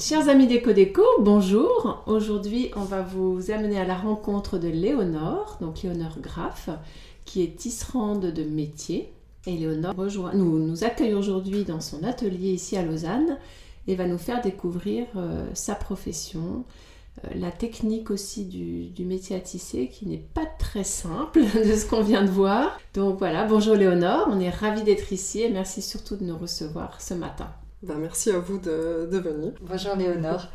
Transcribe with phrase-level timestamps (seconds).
[0.00, 2.04] Chers amis Déco Déco, bonjour.
[2.06, 6.70] Aujourd'hui, on va vous amener à la rencontre de Léonore, donc Léonore Graff,
[7.24, 9.12] qui est tisserande de métier.
[9.48, 13.38] Et Léonore rejoint, nous, nous accueille aujourd'hui dans son atelier ici à Lausanne
[13.88, 16.62] et va nous faire découvrir euh, sa profession,
[17.24, 21.74] euh, la technique aussi du, du, métier à tisser qui n'est pas très simple de
[21.74, 22.78] ce qu'on vient de voir.
[22.94, 27.00] Donc voilà, bonjour Léonore, on est ravis d'être ici et merci surtout de nous recevoir
[27.00, 27.48] ce matin.
[27.82, 29.52] Ben, merci à vous de, de venir.
[29.60, 30.48] Bonjour Léonore.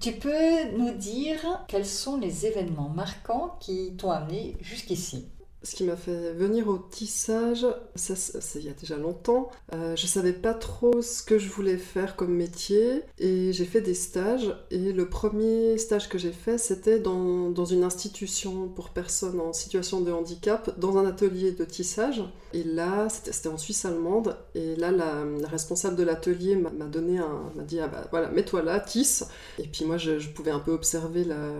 [0.00, 1.38] Tu peux nous dire
[1.68, 5.31] quels sont les événements marquants qui t'ont amené jusqu'ici?
[5.64, 9.50] Ce qui m'a fait venir au tissage, ça, c'est il y a déjà longtemps.
[9.72, 13.80] Euh, je savais pas trop ce que je voulais faire comme métier et j'ai fait
[13.80, 14.54] des stages.
[14.70, 19.52] Et le premier stage que j'ai fait, c'était dans, dans, une institution pour personnes en
[19.52, 22.22] situation de handicap, dans un atelier de tissage.
[22.52, 24.36] Et là, c'était en Suisse allemande.
[24.54, 28.62] Et là, la, responsable de l'atelier m'a donné un, m'a dit ah bah voilà, mets-toi
[28.62, 29.24] là, tisse.
[29.58, 31.50] Et puis moi, je, pouvais un peu observer la,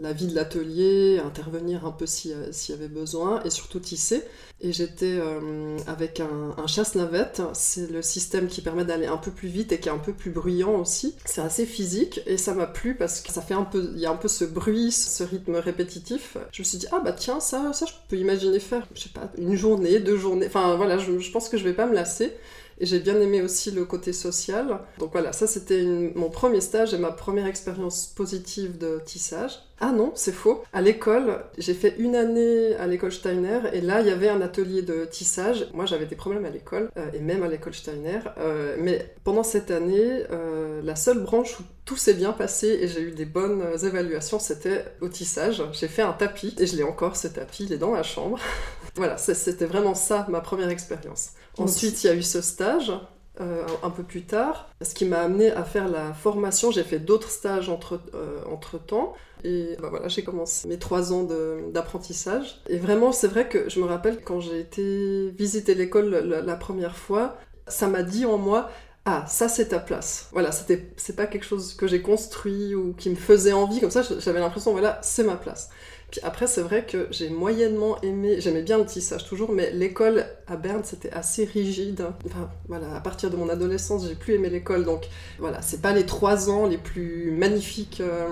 [0.00, 4.22] la vie de l'atelier, intervenir un peu s'il y avait besoin et surtout tisser.
[4.62, 9.48] Et j'étais euh, avec un, chasse-navette, c'est le système qui permet d'aller un peu plus
[9.48, 11.14] vite et qui est un peu plus bruyant aussi.
[11.26, 14.06] C'est assez physique et ça m'a plu parce que ça fait un peu, il y
[14.06, 16.38] a un peu ce bruit, ce rythme répétitif.
[16.52, 19.10] Je me suis dit, ah bah tiens, ça, ça je peux imaginer faire, je sais
[19.10, 21.94] pas, une journée, deux journées, enfin voilà, je, je pense que je vais pas me
[21.94, 22.32] lasser.
[22.78, 24.80] Et j'ai bien aimé aussi le côté social.
[24.98, 29.58] Donc voilà, ça c'était mon premier stage et ma première expérience positive de tissage.
[29.78, 30.64] Ah non, c'est faux.
[30.72, 34.40] À l'école, j'ai fait une année à l'école Steiner et là, il y avait un
[34.40, 35.68] atelier de tissage.
[35.74, 38.20] Moi, j'avais des problèmes à l'école euh, et même à l'école Steiner.
[38.38, 42.88] Euh, mais pendant cette année, euh, la seule branche où tout s'est bien passé et
[42.88, 45.62] j'ai eu des bonnes évaluations, c'était au tissage.
[45.72, 48.38] J'ai fait un tapis et je l'ai encore ce tapis, il est dans ma chambre.
[48.96, 51.30] voilà, c'était vraiment ça ma première expérience.
[51.58, 52.92] Ensuite, il y a eu ce stage
[53.40, 56.70] euh, un peu plus tard, ce qui m'a amené à faire la formation.
[56.70, 59.14] J'ai fait d'autres stages entre, euh, entre temps.
[59.44, 61.26] Et bah voilà, j'ai commencé mes trois ans
[61.72, 62.62] d'apprentissage.
[62.68, 66.96] Et vraiment, c'est vrai que je me rappelle quand j'ai été visiter l'école la, première
[66.96, 67.36] fois,
[67.68, 68.70] ça m'a dit en moi,
[69.04, 70.30] ah, ça c'est ta place.
[70.32, 73.90] Voilà, c'était, c'est pas quelque chose que j'ai construit ou qui me faisait envie, comme
[73.90, 75.68] ça j'avais l'impression, voilà, c'est ma place.
[76.10, 80.24] Puis après, c'est vrai que j'ai moyennement aimé, j'aimais bien le tissage toujours, mais l'école
[80.46, 82.06] à Berne, c'était assez rigide.
[82.24, 85.08] Enfin, voilà, à partir de mon adolescence, j'ai plus aimé l'école, donc
[85.38, 88.28] voilà, c'est pas les trois ans les plus magnifiques euh,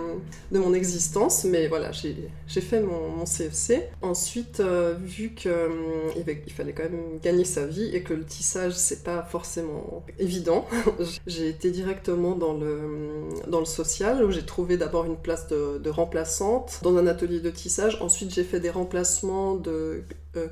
[0.52, 3.88] de mon existence, mais voilà, j'ai fait mon, mon, CFC.
[4.02, 5.68] Ensuite, euh, vu qu'il euh,
[6.16, 10.66] il fallait quand même gagner sa vie et que le tissage, c'est pas forcément évident,
[11.26, 15.78] j'ai été directement dans le, dans le social, où j'ai trouvé d'abord une place de,
[15.78, 17.63] de remplaçante dans un atelier de tissage
[18.00, 20.02] Ensuite, j'ai fait des remplacements euh,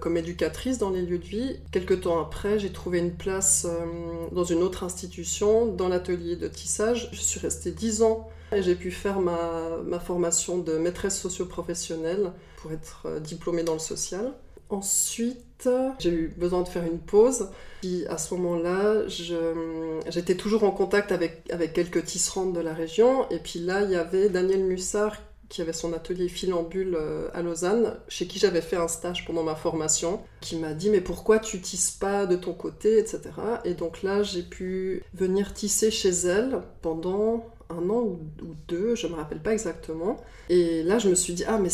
[0.01, 1.57] comme éducatrice dans les lieux de vie.
[1.71, 3.85] Quelques temps après, j'ai trouvé une place euh,
[4.33, 7.09] dans une autre institution, dans l'atelier de tissage.
[7.13, 12.33] Je suis restée 10 ans et j'ai pu faire ma, ma formation de maîtresse socio-professionnelle
[12.57, 14.33] pour être euh, diplômée dans le social.
[14.71, 15.69] Ensuite,
[15.99, 17.51] j'ai eu besoin de faire une pause.
[17.83, 23.29] Puis à ce moment-là, j'étais toujours en contact avec, avec quelques tisserandes de la région.
[23.29, 25.19] Et puis là, il y avait Daniel Mussard
[25.53, 29.43] qui avait son atelier filambule euh, à Lausanne, chez qui j'avais fait un stage pendant
[29.43, 33.21] ma formation, qui m'a dit mais pourquoi tu tisses pas de ton côté, etc.
[33.67, 38.19] Et donc là j'ai pu venir tisser chez elle pendant un an ou,
[38.69, 40.19] deux, je me rappelle pas exactement.
[40.49, 41.69] Et là, je me suis dit, ah, mais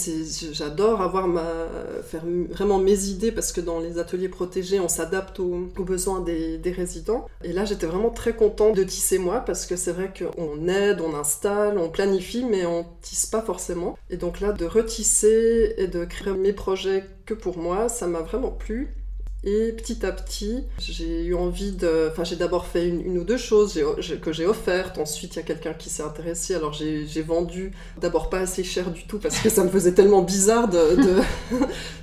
[0.53, 1.47] j'adore avoir ma,
[2.03, 6.59] faire vraiment mes idées parce que dans les ateliers protégés, on s'adapte aux, besoins des,
[6.59, 7.27] des, résidents.
[7.43, 11.01] Et là, j'étais vraiment très contente de tisser moi parce que c'est vrai qu'on aide,
[11.01, 13.99] on installe, on planifie, mais on tisse pas forcément.
[14.11, 18.21] Et donc là, de retisser et de créer mes projets que pour moi, ça m'a
[18.21, 18.95] vraiment plu.
[19.45, 22.09] Et petit à petit, j'ai eu envie de.
[22.11, 23.81] Enfin, j'ai d'abord fait une, ou deux choses
[24.21, 24.99] que j'ai offertes.
[24.99, 26.57] Ensuite, il y a quelqu'un qui s'est intéressé.
[26.57, 30.23] Alors, j'ai vendu d'abord pas assez cher du tout parce que ça me faisait tellement
[30.23, 30.97] bizarre de,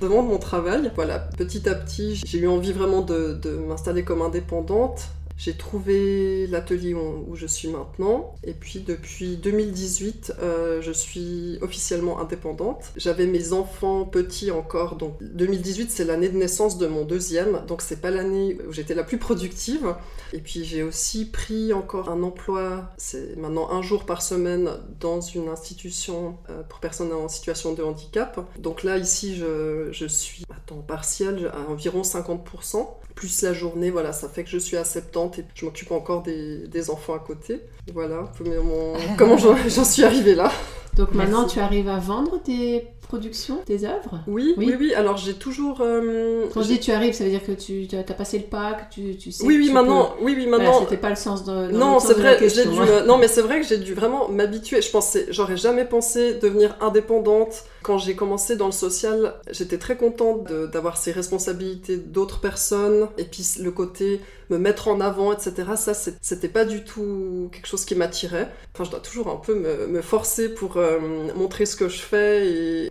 [0.00, 0.90] vendre mon travail.
[0.94, 3.38] Voilà, petit à petit, j'ai eu envie vraiment de
[3.68, 5.10] m'installer comme indépendante.
[5.36, 8.34] J'ai trouvé l'atelier où, je suis maintenant.
[8.42, 12.92] Et puis depuis 2018, euh, je suis officiellement indépendante.
[12.96, 14.96] J'avais mes enfants petits encore.
[14.96, 17.62] Donc 2018, c'est l'année de naissance de mon deuxième.
[17.66, 19.94] Donc c'est pas l'année où j'étais la plus productive.
[20.32, 25.20] Et puis j'ai aussi pris encore un emploi, c'est maintenant un jour par semaine dans
[25.20, 28.40] une institution euh, pour personnes en situation de handicap.
[28.58, 34.12] Donc là, ici, je suis à temps partiel, à environ 50%, plus la journée, voilà,
[34.12, 37.18] ça fait que je suis à 70 et je m'occupe encore des, des enfants à
[37.18, 37.62] côté.
[37.92, 38.30] Voilà,
[38.62, 40.52] mon- comment j'en j'en suis arrivée là?
[40.96, 41.54] Donc maintenant, Merci.
[41.56, 44.20] tu arrives à vendre tes productions, tes œuvres?
[44.26, 44.66] Oui, Oui.
[44.68, 45.80] oui, oui, alors j'ai toujours...
[45.80, 48.90] euh, Quand je dis tu arrives, ça veut dire que tu as passé le pack,
[48.90, 49.44] tu, tu sais.
[49.44, 51.52] Oui, que oui, tu maintenant, oui, oui, Voilà, maintenant, c'était pas le sens de.
[51.70, 54.28] dans Non, c'est vrai, j'ai dû, me- non, mais c'est vrai que j'ai dû vraiment
[54.28, 54.82] m'habituer.
[54.82, 57.64] Je pensais, j'aurais jamais pensé devenir indépendante.
[57.82, 63.24] Quand j'ai commencé dans le social, j'étais très contente d'avoir ces responsabilités d'autres personnes et
[63.24, 64.20] puis le côté
[64.50, 65.76] me mettre en avant, etc.
[65.76, 68.48] Ça, c'était pas du tout quelque chose qui m'attirait.
[68.74, 70.98] Enfin, je dois toujours un peu me, me forcer pour euh,
[71.36, 72.90] montrer ce que je fais et,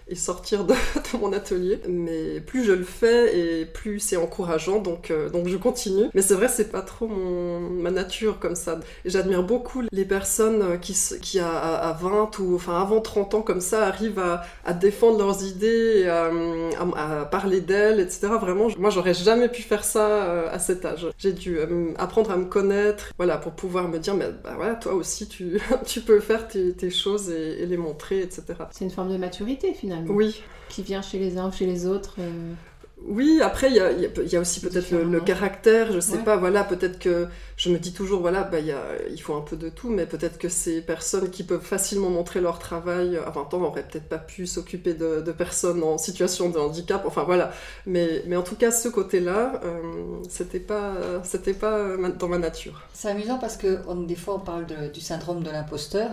[0.15, 0.73] sortir de,
[1.19, 1.79] mon atelier.
[1.87, 6.05] Mais plus je le fais et plus c'est encourageant, donc, euh, donc je continue.
[6.13, 8.79] Mais c'est vrai, c'est pas trop mon, ma nature comme ça.
[9.05, 13.41] J'admire beaucoup les personnes qui, qui à, à- à 20 ou enfin avant 30 ans
[13.41, 16.29] comme ça arrivent à, à défendre leurs idées, à,
[16.95, 18.27] à- parler d'elles, etc.
[18.39, 21.07] Vraiment, moi j'aurais jamais pu faire ça euh, à cet âge.
[21.17, 24.75] J'ai dû euh, apprendre à me connaître, voilà, pour pouvoir me dire, mais bah voilà,
[24.75, 28.43] toi aussi tu, tu peux faire tes, choses et les montrer, etc.
[28.71, 30.00] C'est une forme de maturité finalement.
[30.09, 32.15] Oui, Qui vient chez les uns ou chez les autres.
[32.19, 32.53] euh,
[33.03, 35.03] Oui, après, il y a, il y a- il y a aussi peut-être le, le
[35.05, 35.25] Différemment.
[35.25, 36.23] caractère, je sais Ouais.
[36.23, 37.25] pas, voilà, peut-être que
[37.57, 39.89] je me dis toujours, voilà, bah, il, y a, il faut un peu de tout,
[39.89, 43.87] mais peut-être que ces personnes qui peuvent facilement montrer leur travail à 20 ans n'auraient
[43.87, 47.51] peut-être pas pu s'occuper de, de personnes en situation de handicap, enfin voilà.
[47.87, 49.81] Mais, mais en tout cas, ce côté-là, euh,
[50.29, 50.93] c'était pas,
[51.23, 52.83] c'était pas euh, ma- dans ma nature.
[52.93, 56.11] C'est amusant parce que on- des fois on parle de- du syndrome de l'imposteur,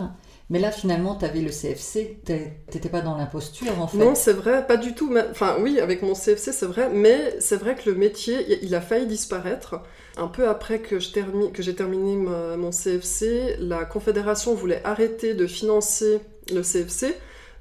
[0.51, 3.99] mais là finalement tu avais le CFC, t'étais pas dans l'imposture en fait.
[3.99, 5.15] Non, c'est vrai, pas du tout.
[5.31, 8.81] Enfin, oui, avec mon CFC, c'est vrai, mais c'est vrai que le métier, il- a
[8.81, 9.83] failli disparaître.
[10.17, 16.21] Un peu après que j'ai terminé mon CFC, la Confédération voulait arrêter de financer
[16.53, 17.15] le CFC.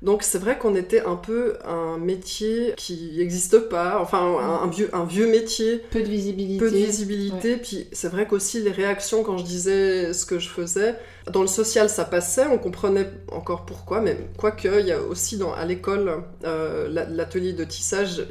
[0.03, 4.67] Donc c'est vrai qu'on était un peu un métier qui n'existe pas, enfin un, un
[4.69, 6.59] vieux, un vieux métier Peu de visibilité.
[6.59, 7.57] peu de visibilité.
[7.57, 10.95] Puis c'est vrai qu'aussi les réactions quand je disais ce que je faisais,
[11.31, 15.38] dans le social ça passait, on comprenait encore pourquoi, mais quoique il y a aussi
[15.38, 18.23] dans, à l'école euh, la- l'atelier de tissage.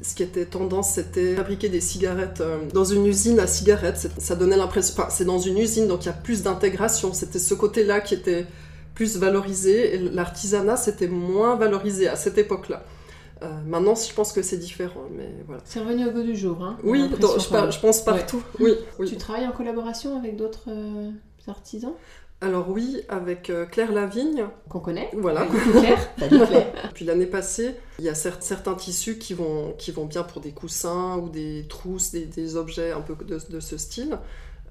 [0.00, 4.08] Ce qui était tendance, c'était fabriquer des cigarettes euh, dans une usine à cigarettes.
[4.18, 4.94] Ça donnait l'impression.
[4.96, 7.12] Enfin, c'est dans une usine, donc il y a plus d'intégration.
[7.12, 8.46] C'était ce côté-là qui était
[8.98, 9.94] plus valorisé.
[9.94, 12.82] Et l'artisanat, c'était moins valorisé à cette époque-là.
[13.42, 15.62] Euh, maintenant, je pense que c'est différent, mais voilà.
[15.64, 16.60] C'est revenu au goût du jour.
[16.64, 18.42] Hein, Oui, je, par- pense partout.
[18.58, 19.08] Oui, oui.
[19.08, 21.10] Tu travailles en collaboration avec d'autres euh,
[21.46, 21.92] artisans?
[22.40, 25.46] Alors oui, avec euh, Claire Lavigne, qu'on connaît voilà.
[25.46, 26.14] Claire.
[26.16, 26.90] Claire.
[26.94, 30.40] Puis l'année passée, il y a cer- certains tissus qui vont, qui vont bien pour
[30.40, 34.18] des coussins ou des trousses, des, des objets un peu de, de ce style.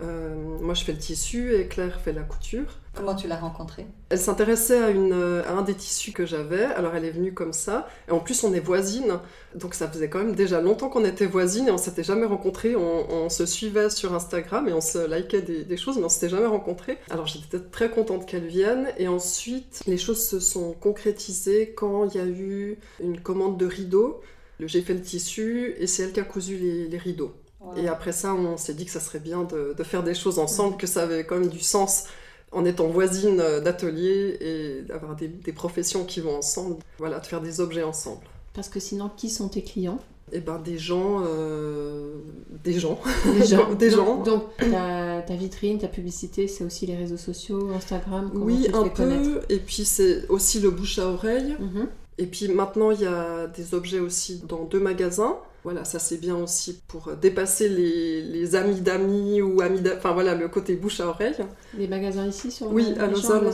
[0.01, 2.77] Euh, moi, je fais le tissu et Claire fait la couture.
[2.93, 3.85] Comment tu l'as rencontrée?
[4.09, 7.53] Elle s'intéressait à, une, à un des tissus que j'avais, alors elle est venue comme
[7.53, 7.87] ça.
[8.07, 9.19] Et en plus, on est voisines,
[9.55, 12.75] donc ça faisait quand même déjà longtemps qu'on était voisines et on s'était jamais rencontrés.
[12.75, 16.09] On, on se suivait sur Instagram et on se likait des, des choses, mais on
[16.09, 16.97] s'était jamais rencontrés.
[17.09, 18.87] Alors j'étais très contente qu'elle vienne.
[18.97, 23.65] Et ensuite, les choses se sont concrétisées quand il y a eu une commande de
[23.65, 24.21] rideaux.
[24.59, 27.31] J'ai fait le tissu et c'est elle qui a cousu les, les rideaux.
[27.75, 30.39] Et après ça, on s'est dit que ça serait bien de, de faire des choses
[30.39, 32.05] ensemble, que ça avait quand même du sens
[32.51, 36.77] en étant voisine euh, d'atelier et d'avoir des, des professions qui vont ensemble.
[36.97, 38.21] Voilà, de faire des objets ensemble.
[38.53, 39.99] Parce que sinon, qui sont tes clients?
[40.33, 42.15] Et ben des gens, euh,
[42.63, 42.99] des gens.
[43.25, 43.73] Des gens.
[43.79, 44.23] Des gens.
[44.23, 49.39] Donc, ta, ta vitrine, ta publicité, c'est aussi les réseaux sociaux, Instagram oui, un peu.
[49.47, 51.55] Et puis c'est aussi le bouche à oreille.
[51.59, 51.87] Mhm.
[52.17, 55.37] Et puis maintenant, il y a des objets aussi dans deux magasins.
[55.67, 60.13] Voilà, ça c'est bien aussi pour dépasser les, les amis d'amis ou amis d'a- Enfin
[60.13, 61.35] voilà, le côté bouche à oreille.
[61.77, 63.51] Les magasins ici sur Oui, le- à Lausanne.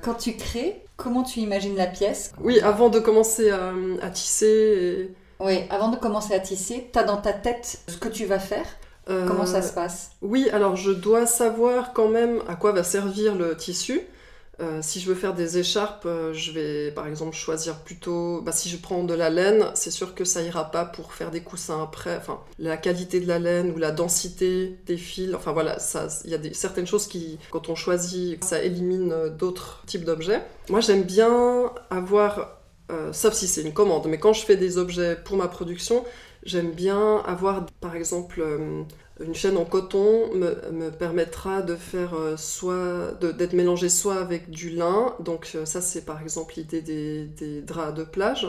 [0.00, 2.30] Quand tu crées, comment tu imagines la pièce?
[2.40, 4.46] Oui, avant de commencer à, à tisser.
[5.10, 8.26] et- Oui, avant de commencer à tisser, tu as dans ta tête ce que tu
[8.26, 8.66] vas faire?
[9.10, 10.10] euh, Comment ça se passe?
[10.22, 14.02] Oui, alors je dois savoir quand même à quoi va servir le tissu.
[14.58, 18.40] Euh, si je veux faire des écharpes, euh, je vais par exemple choisir plutôt.
[18.40, 21.30] Bah, si je prends de la laine, c'est sûr que ça ira pas pour faire
[21.30, 22.16] des coussins après.
[22.16, 25.34] Enfin, la qualité de la laine ou la densité des fils.
[25.34, 25.76] Enfin voilà,
[26.24, 30.04] il y a des, certaines choses qui, quand on choisit, ça élimine euh, d'autres types
[30.04, 30.42] d'objets.
[30.70, 32.58] Moi, j'aime bien avoir,
[33.12, 36.04] sauf si c'est une commande, mais quand je fais des objets pour ma production,
[36.46, 38.40] J'aime bien avoir, par exemple,
[39.20, 44.50] une chaîne en coton me, me permettra de faire euh, soit d'être mélangé soit avec
[44.50, 48.46] du lin, donc euh, ça c'est par exemple l'idée des, draps de plage,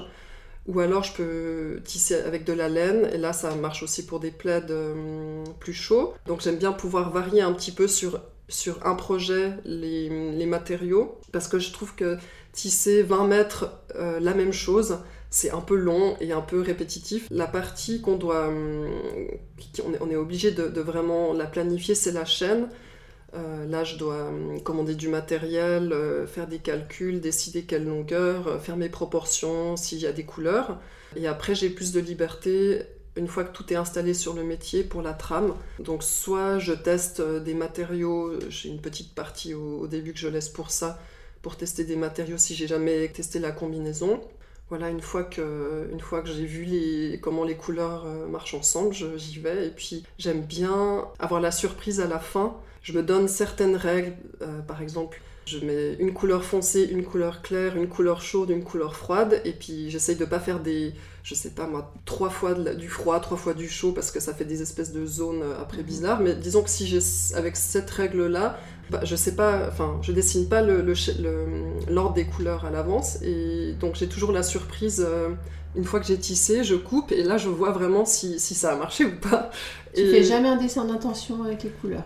[0.68, 4.20] ou alors je peux tisser avec de la laine, et là ça marche aussi pour
[4.20, 6.14] des plaids euh, plus chauds.
[6.26, 8.20] Donc j'aime bien pouvoir varier un petit peu sur,
[8.84, 12.18] un projet les, matériaux, parce que je trouve que
[12.52, 17.28] tisser 20 mètres la même chose, c'est un peu long et un peu répétitif.
[17.30, 18.88] La partie qu'on doit, hum,
[19.86, 22.70] on est, on est obligé de, vraiment la planifier, c'est la chaîne.
[23.34, 28.48] Euh, là, je dois hum, commander du matériel, euh, faire des calculs, décider quelle longueur,
[28.48, 30.80] euh, faire mes proportions, s'il y a des couleurs.
[31.16, 32.84] Et après, j'ai plus de liberté
[33.18, 35.56] une fois que tout est installé sur le métier pour la trame.
[35.80, 40.50] Donc, soit je teste des matériaux, j'ai une petite partie au début que je laisse
[40.50, 41.00] pour ça,
[41.42, 44.22] pour tester des matériaux si j'ai jamais testé la combinaison.
[44.70, 48.54] Voilà, une fois que, une fois que j'ai vu les, comment les couleurs euh, marchent
[48.54, 49.68] ensemble, j'y vais.
[49.68, 52.58] Et puis j'aime bien avoir la surprise à la fin.
[52.82, 54.14] Je me donne certaines règles.
[54.42, 58.64] euh, par exemple, je mets une couleur foncée, une couleur claire, une couleur chaude, une
[58.64, 59.42] couleur froide.
[59.46, 60.94] Et puis j'essaye de pas faire des,
[61.28, 64.20] je sais pas moi, trois fois de du froid, trois fois du chaud, parce que
[64.20, 66.22] ça fait des espèces de zones euh, après bizarres.
[66.22, 67.00] Mais disons que si j'ai,
[67.36, 68.58] avec cette règle-là,
[68.90, 71.46] bah, je sais pas, enfin, je dessine pas le- le ch- le-
[71.94, 75.06] l'ordre des couleurs à l'avance, et donc j'ai toujours la surprise.
[75.08, 75.30] euh,
[75.76, 78.72] une fois que j'ai tissé, je coupe, et là je vois vraiment si, si ça
[78.74, 79.52] a marché ou pas.
[79.94, 82.06] Tu Et- fais jamais un dessin d'intention avec les couleurs?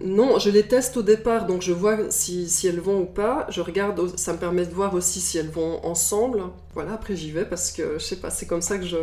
[0.00, 3.46] Non, je les teste au départ, donc je vois si, si elles vont ou pas.
[3.50, 6.42] Je regarde, ça me permet de voir aussi si elles vont ensemble.
[6.74, 8.96] Voilà, après j'y vais parce que je sais pas, c'est comme ça que je,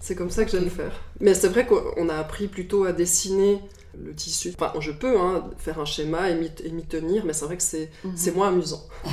[0.00, 1.00] c'est comme ça que j'aime faire.
[1.20, 3.60] Mais c'est vrai qu'on a appris plutôt à dessiner
[4.04, 4.52] le tissu.
[4.58, 6.34] Enfin, je peux hein, faire un schéma et
[6.70, 8.12] m'y tenir, mais c'est vrai que c'est Mhm.
[8.16, 8.82] c'est moins amusant.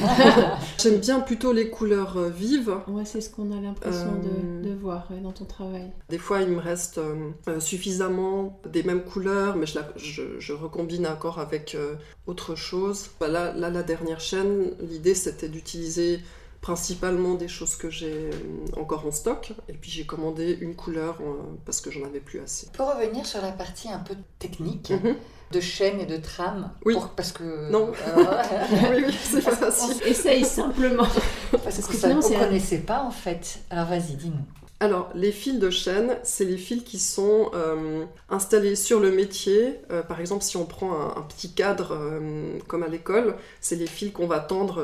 [0.79, 2.75] J'aime bien plutôt les couleurs euh, vives.
[2.87, 5.91] Ouais, c'est ce qu'on a l'impression Euh, de, de voir ouais, dans ton travail.
[6.09, 10.39] Des fois, il me reste euh, euh, suffisamment des mêmes couleurs, mais je, la- je-
[10.39, 11.95] je recombine encore avec euh,
[12.27, 13.07] autre chose.
[13.19, 16.19] Bah, là, là, la dernière chaîne, l'idée c'était d'utiliser
[16.63, 19.51] principalement des choses que j'ai euh, encore en stock.
[19.69, 21.33] Et puis j'ai commandé une couleur euh,
[21.65, 22.67] parce que j'en avais plus assez.
[22.73, 25.15] Pour revenir sur la partie un peu technique, Mhm.
[25.51, 26.93] de chaîne et de trame, Oui.
[26.95, 27.69] pour- parce que...
[27.69, 27.91] Non.
[28.05, 28.41] Alors,
[28.91, 30.01] oui, oui, c'est pas facile.
[30.07, 31.03] Essaye simplement.
[31.51, 33.59] parce Parce que que ça, sinon, on c'est- connaissait pas en fait.
[33.69, 34.45] Alors vas-y, dis-nous.
[34.83, 39.79] Alors, les fils de chaîne, c'est les fils qui sont euh, installés sur le métier.
[39.91, 43.87] Euh, par exemple, si on prend un, petit cadre euh, comme à l'école, c'est les
[43.87, 44.83] fils qu'on va tendre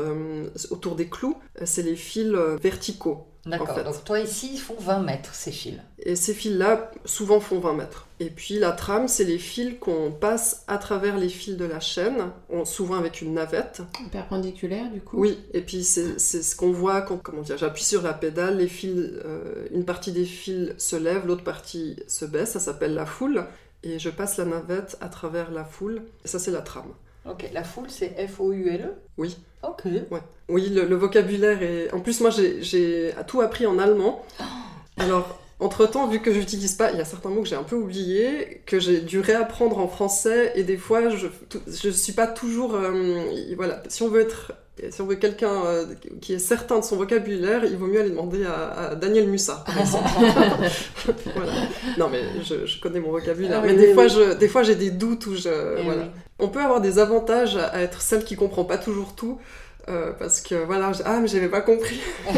[0.69, 1.35] autour des clous.
[1.65, 3.28] C'est les fils verticaux.
[3.45, 3.83] D'accord, En fait.
[3.83, 5.75] donc toi ici, ils font 20 mètres ces fils.
[5.99, 8.07] Et ces fils-là, souvent, font 20 mètres.
[8.19, 11.79] Et puis, la trame, c'est les fils qu'on passe à travers les fils de la
[11.79, 13.81] chaîne, on- souvent avec une navette.
[14.11, 15.17] Perpendiculaire, du coup.
[15.21, 18.57] Oui, et puis c'est c'est ce qu'on voit quand comment dire, j'appuie sur la pédale,
[18.57, 18.93] les fils,
[19.25, 23.45] euh, une partie des fils se lève, l'autre partie se baisse, ça s'appelle la foule,
[23.83, 26.91] et je passe la navette à travers la foule, et ça c'est la trame.
[27.25, 29.37] Ok, la foule, c'est F-O-U-L-E Oui.
[29.63, 29.83] Ok.
[30.47, 31.91] Oui, le, le vocabulaire est...
[31.93, 34.23] En plus, moi j'ai- tout appris en allemand.
[34.97, 37.75] Alors, entre-temps, vu que j'utilise pas, il y a certains mots que j'ai un peu
[37.75, 41.27] oubliés, que j'ai dû réapprendre en français, et des fois, je,
[41.67, 42.75] je suis pas toujours...
[42.75, 43.21] euh,
[43.55, 44.53] voilà, si on veut être...
[44.91, 45.85] Si on veut quelqu'un euh,
[46.21, 49.65] qui est certain de son vocabulaire, il vaut mieux aller demander à, à Daniel Mussard,
[49.65, 50.07] par exemple.
[51.35, 51.51] Voilà.
[51.97, 53.59] Non, mais je, je connais mon vocabulaire.
[53.61, 55.49] Ah oui, mais des oui, fois, je, des fois, j'ai des doutes où je...
[55.79, 56.07] Eh voilà.
[56.39, 59.37] On peut avoir des avantages à être celle qui comprend pas toujours tout,
[59.87, 61.99] euh, parce que voilà, je- ah mais j'avais pas compris.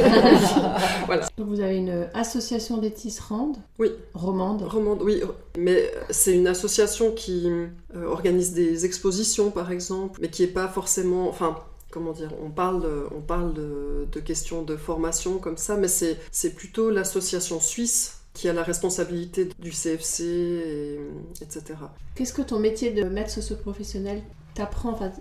[1.38, 3.58] Donc vous avez une association des tisserandes.
[3.79, 3.91] Oui.
[4.13, 4.62] Romande.
[4.63, 5.22] Romande, oui,
[5.58, 10.67] mais c'est une association qui euh, organise des expositions par exemple, mais qui est pas
[10.67, 11.58] forcément, enfin.
[11.93, 15.89] Comment dire On parle, de, on parle de, de questions de formation comme ça, mais
[15.89, 21.00] c'est c'est plutôt l'association suisse qui a la responsabilité du CFC, et,
[21.42, 21.92] etc.
[22.16, 24.22] Qu'est-ce que ton métier de maître socio-professionnel
[24.54, 25.12] t'apprend enfin,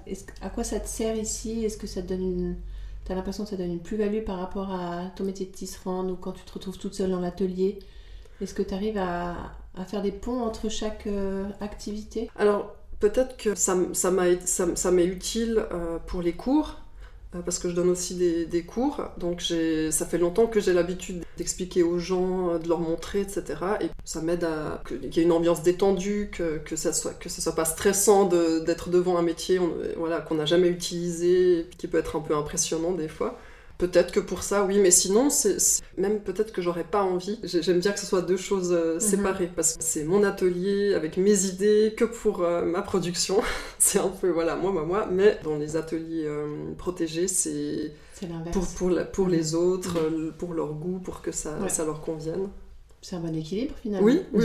[0.43, 1.65] À quoi ça te sert ici?
[1.65, 2.57] Est-ce que ça te donne une...
[3.05, 6.17] T'as l'impression que ça donne une plus-value par rapport à ton métier de tisserande ou
[6.17, 7.79] quand tu te retrouves toute seule dans l'atelier?
[8.41, 9.37] Est-ce que tu arrives à,
[9.77, 12.31] à faire des ponts entre chaque euh, activité?
[12.37, 16.33] Alors, peut-être que ça, ça m'a été- ça m- ça m'est utile euh, pour les
[16.33, 16.77] cours,
[17.33, 19.03] parce que je donne aussi des, cours.
[19.19, 23.45] Donc, ça fait longtemps que j'ai l'habitude d'expliquer aux gens, euh, de leur montrer, etc.
[23.81, 27.29] Et ça m'aide à qu'il y ait une ambiance détendue, que, que ça soit que
[27.29, 29.61] ça soit pas stressant d'être devant un métier
[29.97, 33.39] voilà, qu'on n'a jamais utilisé, qui peut être un peu impressionnant des fois.
[33.81, 37.39] Peut-être que pour ça, oui, mais sinon, c'est c'est- même peut-être que j'aurais pas envie.
[37.43, 40.95] J'ai- J'aime bien que ce soit deux choses euh, séparées, parce que c'est mon atelier
[40.95, 43.41] avec mes idées que pour euh, ma production.
[43.79, 45.09] c'est un peu, voilà, moi, moi, moi.
[45.11, 46.47] Mais dans les ateliers euh,
[46.77, 51.33] protégés, c'est C'est pour, pour, la- pour les autres, euh, pour leur goût, pour que
[51.33, 51.71] ça, Ouais.
[51.71, 52.49] ça leur convienne.
[53.03, 54.07] C'est un bon équilibre finalement.
[54.07, 54.45] Oui, oui,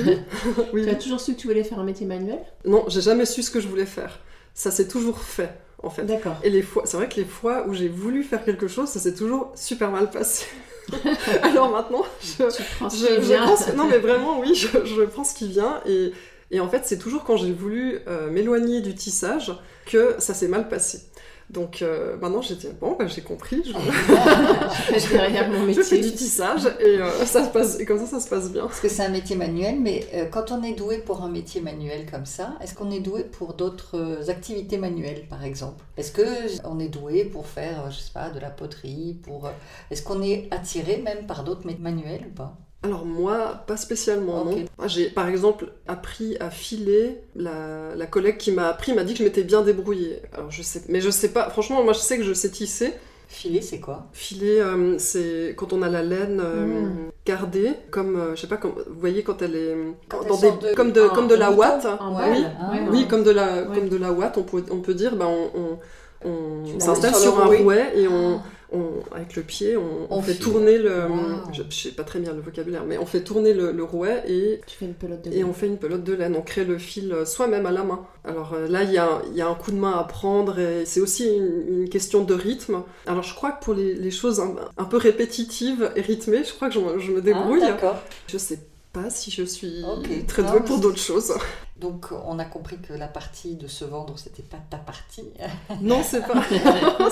[0.73, 0.83] oui.
[0.85, 2.39] tu as toujours su que tu voulais faire un métier manuel?
[2.63, 4.19] Non, j'ai jamais su ce que je voulais faire.
[4.53, 5.49] Ça s'est toujours fait,
[5.85, 6.03] en fait.
[6.03, 6.35] D'accord.
[6.43, 8.99] Et les fois, c'est vrai que les fois où j'ai voulu faire quelque chose, ça
[8.99, 10.45] s'est toujours super mal passé.
[11.43, 15.33] Alors maintenant, je, Tu je, je pense, non mais vraiment oui, je, je prends ce
[15.33, 16.11] qui vient et,
[16.51, 19.51] et en fait c'est toujours quand j'ai voulu euh, m'éloigner du tissage
[19.87, 21.01] que ça s'est mal passé.
[21.49, 23.71] Donc euh, maintenant j'ai dit bon bah, j'ai compris, je,
[24.93, 26.01] Je fais derrière mon je fais métier.
[26.01, 28.63] du tissage et euh, ça se passe et comme ça ça se passe bien.
[28.63, 31.61] Parce que c'est un métier manuel, mais euh, quand on est doué pour un métier
[31.61, 35.83] manuel comme ça, est-ce qu'on est doué pour d'autres euh, activités manuelles, par exemple?
[35.97, 36.23] Est-ce que
[36.67, 39.49] on est doué pour faire, je sais pas, de la poterie pour...
[39.91, 42.57] Est-ce qu'on est attiré même par d'autres métiers manuels ou pas?
[42.85, 44.57] Alors moi pas spécialement non.
[44.85, 47.17] J'ai par exemple appris à filer.
[47.35, 50.19] La, la collègue qui m'a appris m'a dit que je m'étais bien débrouillée.
[50.33, 51.49] Alors je sais, mais je sais pas.
[51.49, 52.93] Franchement moi je sais que je sais tisser.
[53.27, 54.05] Filer, c'est quoi?
[54.13, 56.95] Filer, euh, c'est quand on a la laine euh, Mm.
[57.25, 59.75] gardée, comme, euh, je sais pas, comme, vous voyez quand elle est,
[60.07, 61.83] Quand dans elle des- de- comme de, en- comme de la ouate.
[61.83, 62.51] Balle.
[62.61, 62.71] Ah.
[62.91, 63.75] Oui, comme de la, Ouais.
[63.75, 65.79] comme de la ouate, on peut, on peut dire, ben on,
[66.23, 67.57] on, s'installe sur, un rouet.
[67.63, 68.39] rouet et on,
[68.71, 70.43] on- avec le pied, on, fait file.
[70.43, 71.53] tourner le, Wow.
[71.53, 74.23] je, je sais pas très bien le vocabulaire, mais on fait tourner le, le rouet
[74.27, 76.65] et Tu fais une pelote de et on fait une pelote de laine, on crée
[76.65, 78.05] le fil soi-même à la main.
[78.23, 80.57] Alors euh, là, il y a, il y a un coup de main à prendre
[80.59, 82.83] et c'est aussi une, une question de rythme.
[83.05, 86.53] Alors je crois que pour les, les choses un, un peu répétitives et rythmées, je
[86.53, 87.61] crois que je, me- je me débrouille.
[87.83, 88.59] Ah, je sais
[88.93, 89.83] pas si je suis
[90.27, 91.33] très douée pour d'autres choses.
[91.77, 95.29] Donc on a compris que la partie de se vendre, c'était pas ta partie.
[95.81, 96.41] Non, c'est pas,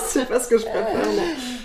[0.04, 1.06] c'est pas ce que je préfère.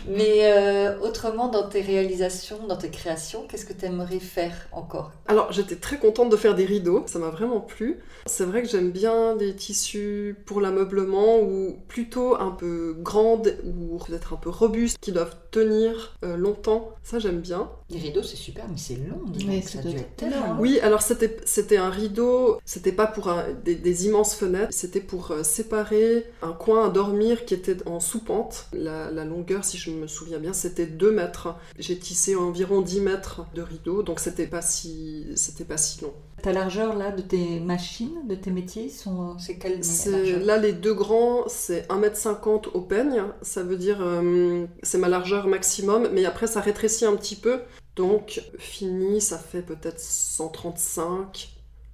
[0.07, 5.11] Mais euh, autrement, dans tes réalisations, dans tes créations, qu'est-ce que tu aimerais faire encore?
[5.27, 7.99] Alors j'étais très contente de faire des rideaux, ça m'a vraiment plu.
[8.25, 13.97] C'est vrai que j'aime bien les tissus pour l'ameublement ou plutôt un peu grandes ou
[13.97, 16.91] peut-être un peu robustes qui doivent tenir euh, longtemps.
[17.03, 17.69] Ça j'aime bien.
[17.89, 19.21] Les rideaux, c'est super, mais c'est long.
[19.27, 20.57] dis donc, ça doit être tellement.
[20.59, 24.99] Oui, alors c'était c'était un rideau, c'était pas pour un- des, des immenses fenêtres, c'était
[25.01, 28.67] pour euh, séparer un coin à dormir qui était en sous-pente.
[28.73, 31.55] La, la longueur, si je me souviens bien, c'était 2 mètres.
[31.77, 36.13] J'ai tissé environ 10 mètres de rideau, donc c'était pas si c'était pas si long.
[36.41, 40.39] Ta largeur là de tes machines, de tes métiers, sont c'est quelle C'est- largeur?
[40.45, 43.23] Là, les deux grands, c'est 1m50 au peigne.
[43.41, 47.59] Ça veut dire, euh, c'est ma largeur maximum, mais après, ça rétrécit un petit peu.
[47.97, 51.49] Donc, fini, ça fait peut-être 135,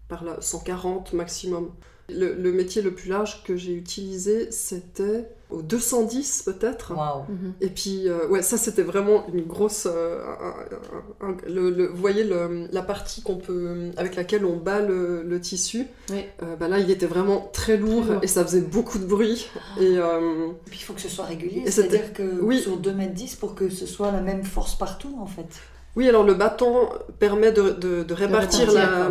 [0.07, 1.71] par là, 140 maximum.
[2.07, 6.93] Le, le métier le plus large que j'ai utilisé, c'était au 210 peut-être.
[6.95, 7.23] Waouh.
[7.27, 7.53] Mhm.
[7.61, 9.87] Et puis, euh, ouais, ça c'était vraiment une grosse.
[9.89, 14.45] euh, un- un- un- le, le- vous voyez le- la partie qu'on peut, avec laquelle
[14.45, 15.87] on bat le, le tissu.
[16.11, 16.25] Oui.
[16.43, 18.23] Euh, bah là, il était vraiment très lourd, Très lourd.
[18.23, 19.49] et ça faisait beaucoup de bruit.
[19.81, 22.59] Et euh, Et puis il faut que ce soit régulier, c'est-à-dire que oui.
[22.59, 25.47] sur 2m10 pour que ce soit la même force partout en fait.
[25.95, 26.89] oui, alors le bâton
[27.19, 29.09] permet de, de- de répartir répartir, la.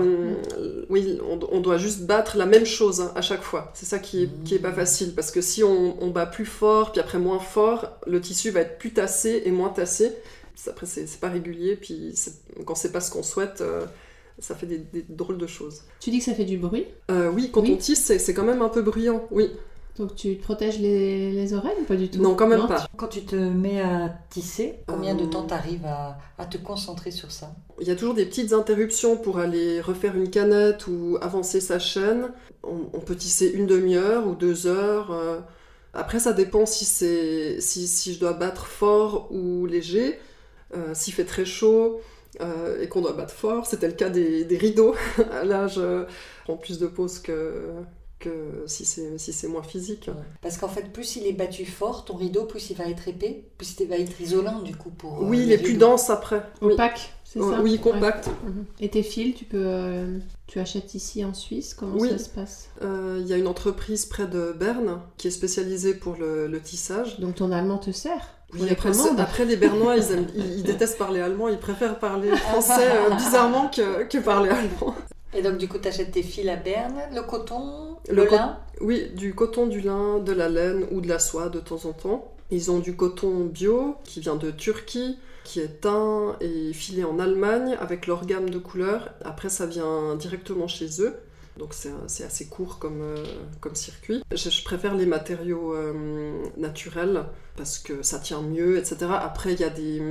[0.95, 3.71] Oui, on, on doit juste battre la même chose hein, à chaque fois.
[3.75, 4.75] C'est ça qui est, qui est pas Mm.
[4.83, 8.51] facile, parce que si on, on bat plus fort, puis après moins fort, le tissu
[8.51, 10.13] va être plus tassé et moins tassé.
[10.69, 12.15] Après, c'est pas régulier, puis
[12.65, 13.85] quand c'est pas ce qu'on souhaite, euh,
[14.39, 15.83] ça fait des, des drôles de choses.
[16.01, 17.73] Tu dis que ça fait du bruit, Euh, oui, quand Oui.
[17.75, 19.51] on tisse, c'est quand même un peu bruyant, oui.
[19.97, 22.87] Donc tu te protèges les, les oreilles ou pas du tout Non, quand même pas.
[22.97, 25.27] Quand tu te mets à tisser, combien de Euh.
[25.29, 27.55] temps tu arrives à, à te concentrer sur ça?
[27.81, 31.79] Il y a toujours des petites interruptions pour aller refaire une canette ou avancer sa
[31.79, 32.29] chaîne.
[32.63, 35.11] On, on peut tisser une demi-heure ou deux heures.
[35.13, 35.41] euh.
[35.93, 40.19] Après, ça dépend si, c'est- si, si je dois battre fort ou léger.
[40.77, 42.01] Euh, S'il fait très chaud
[42.41, 44.95] euh, et qu'on doit battre fort, c'était le cas des, des rideaux.
[45.45, 46.05] Là, je
[46.45, 47.71] prends plus de pause que,
[48.25, 50.11] que si c'est si c'est moins physique.
[50.43, 53.45] Parce qu'en fait, plus il est battu fort, ton rideau, plus il va être épais,
[53.59, 55.23] plus il va être isolant du coup pour.
[55.23, 56.43] euh, Oui, il les est plus dense après.
[56.61, 58.29] Opaque, ça oui compact.
[58.47, 58.65] Mhm.
[58.81, 62.11] Et tes fils, tu peux, euh, tu achètes ici en Suisse Comment Oui.
[62.11, 62.69] ça se passe?
[62.83, 66.61] Euh, Il y a une entreprise près de Berne qui est spécialisée pour le, le
[66.61, 67.21] tissage.
[67.21, 68.61] Donc ton allemand te sert Oui,
[69.19, 73.15] après, les Bernois, ils, aiment- ils- ils détestent parler allemand, ils préfèrent parler français euh,
[73.17, 74.95] bizarrement que, que parler allemand.
[75.35, 78.37] Et donc du coup, tu achètes tes fils à Berne, le coton, le, Le co-
[78.37, 78.59] lin.
[78.81, 81.93] Oui, du coton, du lin, de la laine ou de la soie de temps en
[81.93, 82.33] temps.
[82.51, 87.19] Ils ont du coton bio qui vient de Turquie, qui est teint et filé en
[87.19, 89.11] Allemagne avec leur gamme de couleurs.
[89.25, 91.15] Après, ça vient directement chez eux.
[91.57, 93.25] Donc c'est c'est assez court comme, euh,
[93.61, 94.23] comme circuit.
[94.33, 97.25] Je, je préfère les matériaux euh, naturels
[97.57, 98.97] parce que ça tient mieux, etc.
[99.21, 100.03] Après, il y a des...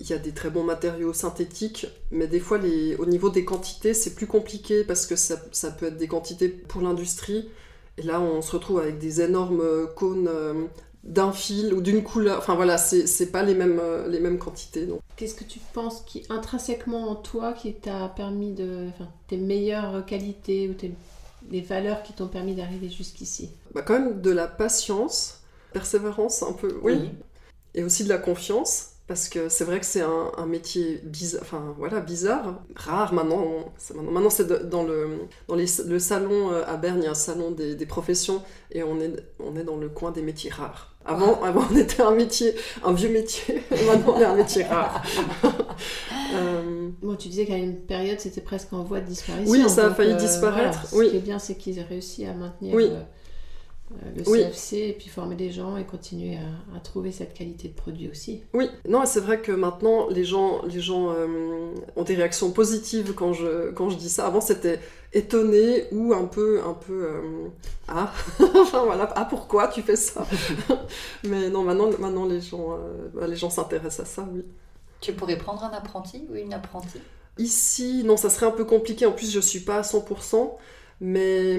[0.00, 3.44] Il y a des très bons matériaux synthétiques, mais des fois, les, au niveau des
[3.44, 7.50] quantités, c'est plus compliqué parce que ça, ça peut être des quantités pour l'industrie.
[7.98, 9.62] Et là, on se retrouve avec des énormes
[9.94, 10.64] cônes euh,
[11.04, 12.38] d'un fil ou d'une couleur.
[12.38, 14.88] Enfin voilà, c'est pas les mêmes, euh, les mêmes quantités.
[15.16, 18.88] Qu'est-ce que tu penses qui, intrinsèquement en toi, qui t'a permis de.
[18.88, 20.92] Enfin, tes meilleures qualités ou tes,
[21.50, 23.50] les valeurs qui t'ont permis d'arriver jusqu'ici?
[23.74, 27.10] Bah, quand même de la patience, persévérance un peu, oui,
[27.74, 28.90] et aussi de la confiance.
[29.10, 33.44] Parce que c'est vrai que c'est un, un métier bizarre, enfin voilà, bizarre, rare maintenant.
[33.76, 35.08] c'est- Maintenant, maintenant, c'est dans, le,
[35.48, 38.40] dans les- le salon euh, à Berne, il y a un salon des, des professions
[38.70, 40.94] et on est, on est dans le coin des métiers rares.
[41.04, 45.02] Avant, avant on était un métier, un vieux métier, maintenant on est un métier rare.
[46.34, 49.50] Euh, Bon, tu disais qu'à une période, c'était presque en voie de disparition.
[49.50, 50.96] Oui, ça a failli euh, disparaître, voilà.
[50.98, 51.06] oui.
[51.06, 52.90] Ce qui est bien, c'est qu'ils aient réussi à maintenir Oui.
[54.16, 54.40] Le Oui.
[54.40, 58.08] CFC et puis former des gens et continuer à, à trouver cette qualité de produit
[58.08, 58.42] aussi.
[58.54, 63.14] Oui, non, c'est vrai que maintenant les gens, les gens euh, ont des réactions positives
[63.14, 64.26] quand je, quand je dis ça.
[64.26, 64.80] Avant c'était
[65.12, 67.48] étonné ou un peu, un peu euh,
[67.88, 68.12] ah,
[68.56, 70.24] enfin voilà, ah pourquoi tu fais ça?
[71.24, 74.44] Mais non, maintenant, maintenant les gens, euh, bah, les gens s'intéressent à ça, oui.
[75.00, 77.00] Tu pourrais prendre un apprenti ou une apprentie?
[77.38, 79.06] Ici, non, ça serait un peu compliqué.
[79.06, 80.50] En plus, je suis pas à 100%.
[81.00, 81.58] Mais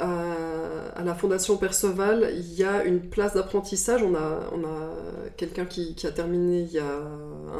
[0.00, 4.02] euh, à la Fondation Perceval, il y a une place d'apprentissage.
[4.02, 4.90] On a, on a
[5.38, 7.00] quelqu'un qui, a terminé il y a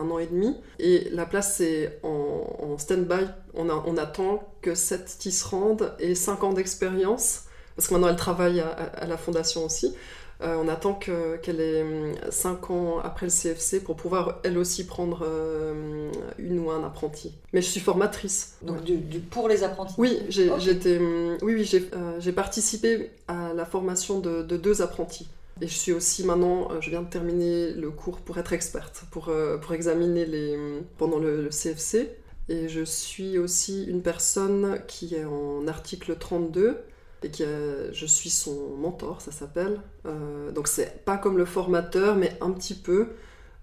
[0.00, 0.54] un an et demi.
[0.78, 3.28] Et la place est en, stand-by.
[3.54, 7.44] On, attend que cette tisserande ait 5 ans d'expérience.
[7.76, 9.96] Parce que maintenant, elle travaille à la Fondation aussi.
[10.42, 11.84] Euh, on attend que- qu'elle ait
[12.30, 17.32] 5 ans après le CFC pour pouvoir elle aussi prendre euh, une ou un apprenti.
[17.52, 18.56] Mais je suis formatrice.
[18.62, 23.52] Donc du, du- pour les apprentis Oui, j'ai hum, oui, oui, j'ai euh, participé à
[23.54, 25.28] la formation de, de deux apprentis.
[25.60, 29.30] Et je suis aussi maintenant, je viens de terminer le cours pour être experte, pour,
[29.60, 32.10] pour examiner les, hum, pendant le, le CFC.
[32.48, 36.78] Et je suis aussi une personne qui est en article 32
[37.22, 39.80] et qui a- je suis son mentor, ça s'appelle.
[40.06, 43.10] Euh, donc c'est pas comme le formateur, mais un petit peu,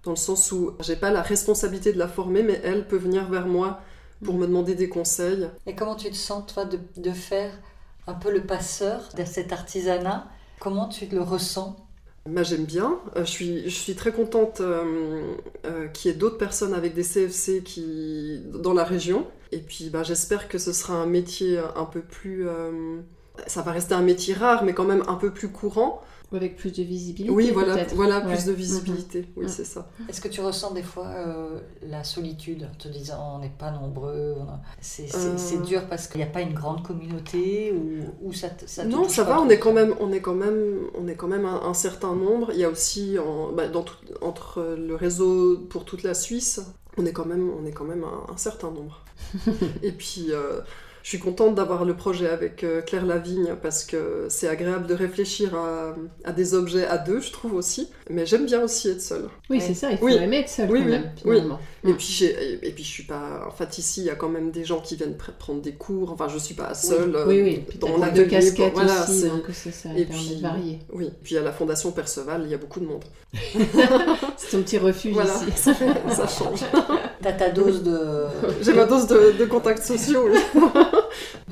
[0.04, 3.28] dans le sens où j'ai pas la responsabilité de la former, mais elle peut venir
[3.30, 3.80] vers moi
[4.22, 5.48] pour me demander des conseils.
[5.64, 7.50] Et comment tu te sens, toi, de, de faire
[8.06, 10.28] un peu le passeur de cet artisanat?
[10.60, 11.76] Comment tu le ressens?
[12.28, 16.16] Moi j'aime bien, Euh, je, suis, je suis très contente euh, euh, qu'il y ait
[16.16, 19.26] d'autres personnes avec des CFC qui, dans la région.
[19.52, 22.46] Et puis bah, j'espère que ce sera un métier un peu plus...
[23.46, 26.00] ça va rester un métier rare, mais quand même un peu plus courant.
[26.32, 27.34] Ou avec plus de visibilité.
[27.34, 28.32] Oui, voilà, voilà Ouais.
[28.36, 29.26] plus de visibilité.
[29.36, 29.48] Oui, Mhm.
[29.48, 29.90] c'est ça.
[30.08, 33.72] Est-ce que tu ressens des fois euh, la solitude en te disant on n'est pas
[33.72, 35.34] nombreux a- C'est Euh.
[35.36, 38.84] c'est dur parce qu'il n'y a pas une grande communauté ou, ou ça, te- ça
[38.84, 41.26] te non, ça va, on est quand même, on est quand même, on est quand
[41.26, 42.52] même un, un certain nombre.
[42.52, 46.60] Il y a aussi, en- bah, dans tout- entre le réseau pour toute la Suisse,
[46.96, 49.02] on est quand même, on est quand même un, un certain nombre.
[49.82, 50.60] Et puis, euh,
[51.02, 54.94] je suis contente d'avoir le projet avec euh, Claire Lavigne parce que c'est agréable de
[54.94, 57.88] réfléchir à, à des objets à deux, je trouve aussi.
[58.10, 59.28] Mais j'aime bien aussi être seule.
[59.48, 59.64] Oui, Ouais.
[59.66, 60.14] c'est ça, il faut Oui.
[60.14, 61.34] aimer être seul Oui, quand oui, même, oui.
[61.36, 61.58] finalement.
[61.84, 61.96] Et Mm.
[61.96, 63.46] puis, et, et puis je suis pas.
[63.48, 65.72] En fait, ici, il y a quand même des gens qui viennent pr- prendre des
[65.72, 66.10] cours.
[66.12, 69.20] Enfin, je suis pas seule euh, Oui, oui, puis mon tes deux casquettes voilà, aussi,
[69.20, 70.78] c'est- donc ça, ça Et puis, de varier.
[70.92, 71.10] oui.
[71.22, 73.04] Puis à la Fondation Perceval, il y a beaucoup de monde.
[74.36, 75.52] C'est ton petit refuge Voilà, ici.
[75.56, 75.72] ça,
[76.14, 76.60] ça change.
[77.22, 77.98] T'as ta dose de...
[78.62, 80.28] J'ai ma dose de, de contacts sociaux.
[80.32, 80.38] oui.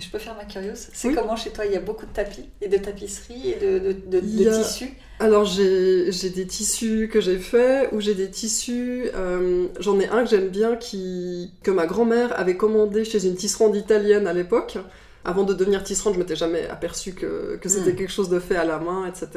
[0.00, 1.14] Je peux faire ma curieuse C'est Oui.
[1.14, 3.92] comment chez toi Il y a beaucoup de tapis et de tapisseries et de, de,
[3.92, 4.92] de- de Il y a- tissus?
[5.20, 9.10] Alors j'ai j'ai des tissus que j'ai faits ou j'ai des tissus.
[9.14, 13.34] euh, J'en ai un que j'aime bien qui que ma grand-mère avait commandé chez une
[13.34, 14.78] tisserande italienne à l'époque.
[15.28, 17.96] Avant de devenir tisserande, je m'étais jamais aperçu que, que c'était Mm.
[17.96, 19.28] quelque chose de fait à la main, etc.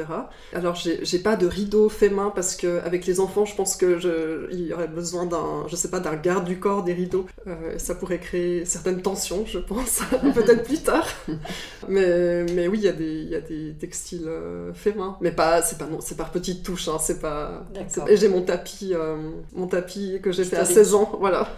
[0.54, 3.98] Alors j'ai pas de rideau fait main parce que avec les enfants, je pense que
[3.98, 7.26] je, il y aurait besoin d'un, je sais pas, d'un garde du corps des rideaux.
[7.46, 10.00] Euh, ça pourrait créer certaines tensions, je pense,
[10.34, 11.06] peut-être plus tard.
[11.88, 15.16] Mais, mais oui, il y a des, y a des textiles euh, faits main.
[15.20, 17.64] Mais pas, c'est pas, non, c'est par petites touches, hein, c'est pas.
[18.08, 19.16] Et j'ai mon tapis, euh,
[19.54, 20.84] mon tapis que j'ai fait à Historique.
[20.86, 21.48] 16 ans, voilà.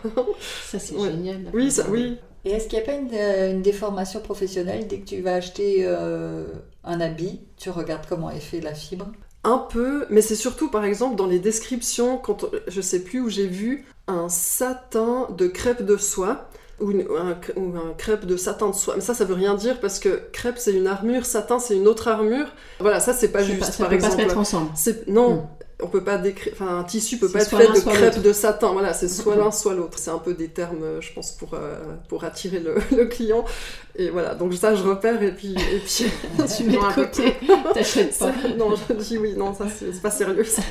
[0.66, 1.10] Ça, c'est Ouais.
[1.10, 1.40] génial.
[1.52, 2.16] Oui, ça, oui.
[2.44, 5.34] Et est-ce qu'il n'y a pas une, euh, une déformation professionnelle dès que tu vas
[5.34, 6.44] acheter euh,
[6.84, 9.06] un habit Tu regardes comment est fait la fibre?
[9.44, 13.28] Un peu, mais c'est surtout par exemple dans les descriptions, quand je sais plus où
[13.28, 16.48] j'ai vu un satin de crêpe de soie
[16.80, 18.94] ou, une- un, ou un crêpe de satin de soie.
[18.96, 21.86] Mais ça, ça veut rien dire parce que crêpe c'est une armure, satin c'est une
[21.88, 22.46] autre armure.
[22.80, 24.70] Voilà, ça c'est pas juste pas- ça par peut pas se mettre ensemble.
[25.06, 25.46] Non, Mm.
[25.82, 26.52] On peut pas décrire.
[26.54, 28.72] Enfin, un tissu peut pas être fait de crêpe de satin.
[28.72, 29.98] Voilà, c'est soit l'un, soit l'autre.
[29.98, 31.76] C'est un peu des termes, euh, je pense, pour euh,
[32.08, 33.44] pour attirer le, le client.
[33.96, 36.06] Et voilà, donc ça je repère et puis et puis.
[36.56, 37.34] tu mets de côté,
[37.74, 38.32] t'achètes pas.
[38.58, 40.44] non, je dis oui, non, ça c'est c'est pas sérieux.
[40.44, 40.62] ça.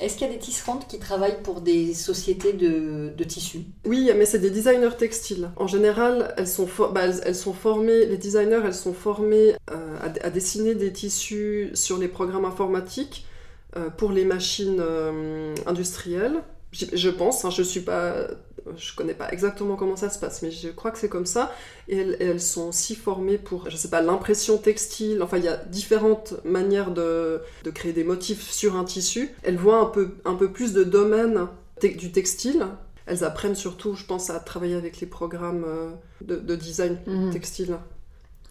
[0.00, 3.60] Est-ce qu'il y a des tisserandes qui travaillent pour des sociétés de, de tissus?
[3.84, 5.50] Oui, mais c'est des designers textiles.
[5.56, 9.52] En général, elles sont, for- bah, elles, elles sont formées, les designers, elles sont formées
[9.70, 13.26] euh, à, à dessiner des tissus sur les programmes informatiques.
[13.76, 16.42] Euh, pour les machines euh, industrielles.
[16.72, 18.28] Je, pense, hein, je suis pas,
[18.76, 21.52] je connais pas exactement comment ça se passe, mais je crois que c'est comme ça.
[21.88, 25.20] Et elles, sont aussi formées pour, je sais pas, l'impression textile.
[25.20, 29.30] Enfin, il y a différentes manières de, de créer des motifs sur un tissu.
[29.42, 31.48] Elles voient un peu, un peu plus de domaines
[31.80, 32.66] te- du textile.
[33.06, 37.32] Elles apprennent surtout, je pense, à travailler avec les programmes euh, de, de design Mhm.
[37.32, 37.76] textile.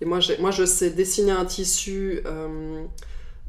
[0.02, 2.84] Et moi, moi, je sais dessiner un tissu euh,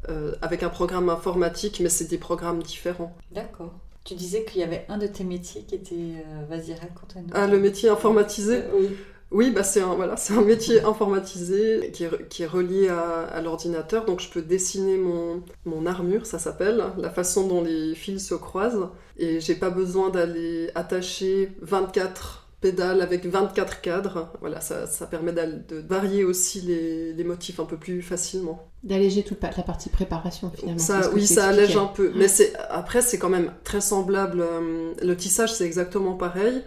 [0.09, 3.15] euh, avec un programme informatique, mais c'est des programmes différents.
[3.31, 3.73] D'accord.
[4.03, 5.95] Tu disais qu'il y avait un de tes métiers qui était.
[5.95, 7.27] euh, Vas-y, raconte-nous.
[7.33, 8.89] Ah, le métier informatisé Euh, oui.
[9.33, 13.21] Oui, bah c'est un, voilà, un métier informatisé qui est, re- qui est relié à,
[13.21, 14.03] à l'ordinateur.
[14.03, 18.35] Donc, je peux dessiner mon, mon armure, ça s'appelle, la façon dont les fils se
[18.35, 18.89] croisent.
[19.17, 24.31] Et j'ai pas besoin d'aller attacher 24 pédales avec 24 cadres.
[24.39, 28.67] Voilà, ça, ça permet de varier aussi les, les motifs un peu plus facilement.
[28.83, 30.79] D'alléger toute la partie préparation finalement.
[30.79, 32.07] Ça, oui, ça allège un peu.
[32.07, 32.13] Ouais.
[32.15, 34.41] Mais c'est après, c'est quand même très semblable.
[34.41, 36.61] euh, Le tissage, c'est exactement pareil.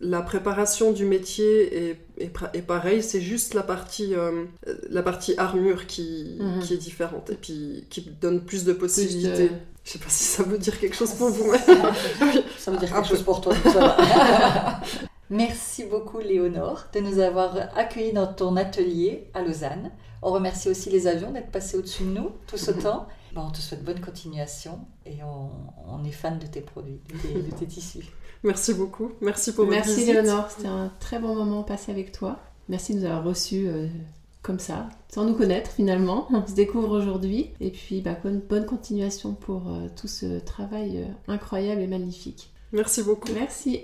[0.00, 3.02] La préparation du métier est, est, pareil.
[3.02, 4.44] C'est juste la partie, euh,
[4.90, 6.60] la partie armure qui, Mhm.
[6.60, 9.48] qui est différente et puis qui donne plus de possibilités.
[9.48, 9.54] de-
[9.84, 11.50] Je sais pas si ça veut dire quelque chose pour vous.
[11.52, 11.58] mais-
[12.58, 13.54] Ça veut dire quelque chose pour toi.
[13.62, 14.80] ça va.
[15.30, 19.90] Merci beaucoup Léonore de nous avoir accueillis dans ton atelier à Lausanne.
[20.22, 23.06] On remercie aussi les avions d'être passés au-dessus de nous tout ce temps.
[23.34, 25.50] Bon, on te souhaite bonne continuation et on,
[25.88, 28.04] on est fan de tes produits, de tes, de tes tissus.
[28.44, 29.10] Merci beaucoup.
[29.20, 30.14] Merci pour votre Merci visite.
[30.14, 32.38] Léonore, c'était un très bon moment passé avec toi.
[32.68, 33.88] Merci de nous avoir reçus euh,
[34.42, 36.28] comme ça, sans nous connaître finalement.
[36.30, 37.50] On se découvre aujourd'hui.
[37.60, 42.52] Et puis bah, bonne, bonne continuation pour euh, tout ce travail euh, incroyable et magnifique.
[42.72, 43.32] Merci beaucoup.
[43.32, 43.82] Merci.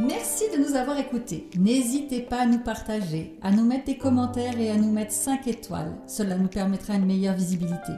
[0.00, 1.50] Merci de nous avoir écoutés.
[1.56, 5.48] N'hésitez pas à nous partager, à nous mettre des commentaires et à nous mettre 5
[5.48, 5.92] étoiles.
[6.06, 7.92] Cela nous permettra une meilleure visibilité.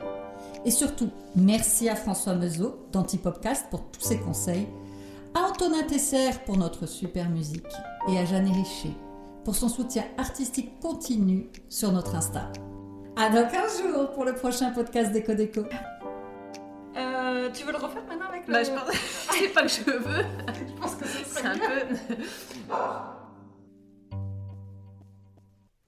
[0.65, 4.67] Et surtout, merci à François Meuseau d'Antipopcast pour tous ses conseils,
[5.35, 7.67] à Antonin Tesser pour notre super musique
[8.09, 8.95] et à Jeanne Richer
[9.45, 12.51] pour son soutien artistique continu sur notre Insta.
[13.17, 15.63] À dans 15 jours pour le prochain podcast d'Eco Déco.
[16.97, 18.53] Euh, tu veux le refaire maintenant avec le...
[18.53, 18.91] Bah, je pense...
[19.31, 20.25] c'est pas que je veux.
[20.67, 22.75] je pense que ce C'est un peu.